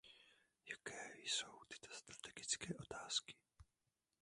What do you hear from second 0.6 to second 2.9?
Jaké jsou tyto strategické